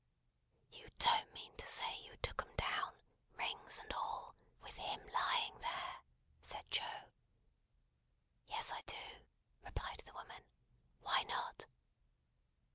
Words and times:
"You 0.71 0.89
don't 0.97 1.31
mean 1.31 1.55
to 1.57 1.67
say 1.67 1.99
you 1.99 2.17
took 2.23 2.41
'em 2.41 2.55
down, 2.55 2.95
rings 3.37 3.77
and 3.77 3.93
all, 3.93 4.33
with 4.59 4.75
him 4.77 5.07
lying 5.13 5.59
there?" 5.59 5.97
said 6.41 6.71
Joe. 6.71 7.13
"Yes 8.47 8.71
I 8.71 8.81
do," 8.87 9.25
replied 9.63 10.01
the 10.03 10.13
woman. 10.13 10.41
"Why 11.01 11.21
not?" 11.21 11.67